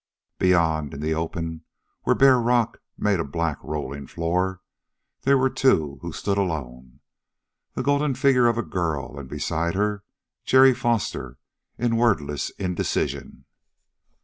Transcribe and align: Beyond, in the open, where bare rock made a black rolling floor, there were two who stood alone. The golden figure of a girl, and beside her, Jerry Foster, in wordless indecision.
Beyond, 0.39 0.95
in 0.95 0.99
the 0.99 1.13
open, 1.13 1.61
where 2.05 2.15
bare 2.15 2.39
rock 2.39 2.81
made 2.97 3.19
a 3.19 3.23
black 3.23 3.59
rolling 3.63 4.07
floor, 4.07 4.61
there 5.21 5.37
were 5.37 5.47
two 5.47 5.99
who 6.01 6.11
stood 6.11 6.39
alone. 6.39 7.01
The 7.75 7.83
golden 7.83 8.15
figure 8.15 8.47
of 8.47 8.57
a 8.57 8.63
girl, 8.63 9.19
and 9.19 9.29
beside 9.29 9.75
her, 9.75 10.03
Jerry 10.43 10.73
Foster, 10.73 11.37
in 11.77 11.97
wordless 11.97 12.49
indecision. 12.57 13.45